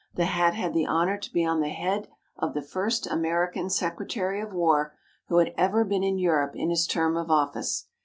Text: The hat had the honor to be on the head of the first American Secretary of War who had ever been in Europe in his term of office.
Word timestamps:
The 0.15 0.25
hat 0.25 0.55
had 0.55 0.73
the 0.73 0.87
honor 0.87 1.19
to 1.19 1.31
be 1.31 1.45
on 1.45 1.59
the 1.59 1.69
head 1.69 2.07
of 2.35 2.55
the 2.55 2.63
first 2.63 3.05
American 3.05 3.69
Secretary 3.69 4.41
of 4.41 4.51
War 4.51 4.95
who 5.27 5.37
had 5.37 5.53
ever 5.59 5.85
been 5.85 6.03
in 6.03 6.17
Europe 6.17 6.55
in 6.55 6.71
his 6.71 6.87
term 6.87 7.15
of 7.15 7.29
office. 7.29 7.85